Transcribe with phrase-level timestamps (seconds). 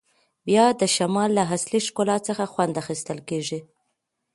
[0.47, 3.59] بیا د شمال له اصلي ښکلا څخه خوند اخیستل کیږي